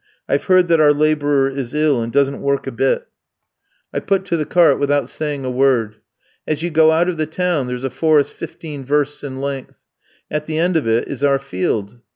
[0.27, 3.05] I've heard that our labourer is ill and doesn't work a bit.'
[3.93, 5.97] "I put to the cart without saying a word.
[6.47, 9.75] As you go out of the town there's a forest fifteen versts in length.
[10.31, 11.99] At the end of it is our field.